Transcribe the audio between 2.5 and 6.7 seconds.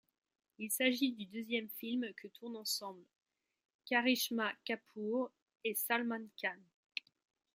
ensemble Karishma Kapoor et Salman Khan.